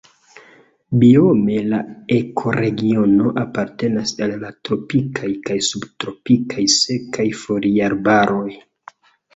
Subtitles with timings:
[1.01, 1.81] Biome la
[2.15, 8.47] ekoregiono apartenas al la tropikaj kaj subtropikaj sekaj foliarbaroj.